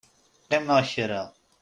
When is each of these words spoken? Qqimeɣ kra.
Qqimeɣ 0.43 0.79
kra. 0.91 1.21